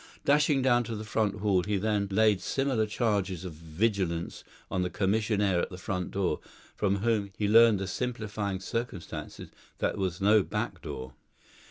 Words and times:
Dashing 0.25 0.63
down 0.63 0.83
to 0.85 0.95
the 0.95 1.03
front 1.03 1.41
hall 1.41 1.61
he 1.63 1.77
then 1.77 2.07
laid 2.09 2.41
similar 2.41 2.87
charges 2.87 3.45
of 3.45 3.53
vigilance 3.53 4.43
on 4.71 4.81
the 4.81 4.89
commissionaire 4.89 5.61
at 5.61 5.69
the 5.69 5.77
front 5.77 6.09
door, 6.09 6.39
from 6.75 6.95
whom 7.05 7.29
he 7.37 7.47
learned 7.47 7.77
the 7.77 7.85
simplifying 7.85 8.59
circumstances 8.61 9.49
that 9.77 9.91
there 9.93 10.01
was 10.01 10.19
no 10.19 10.41
back 10.41 10.81
door. 10.81 11.13